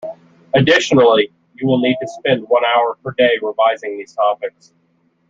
Additionally 0.55 1.31
you 1.53 1.67
will 1.67 1.77
need 1.79 1.95
to 2.01 2.07
spend 2.07 2.41
one 2.49 2.63
hour 2.65 2.97
per 3.03 3.11
day 3.19 3.37
revising 3.43 3.99
these 3.99 4.13
topics. 4.15 4.73